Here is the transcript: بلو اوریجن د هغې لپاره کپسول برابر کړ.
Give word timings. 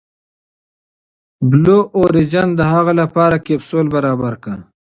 بلو 1.49 1.79
اوریجن 1.97 2.47
د 2.55 2.61
هغې 2.71 2.93
لپاره 3.01 3.35
کپسول 3.47 3.85
برابر 3.95 4.33
کړ. 4.43 4.57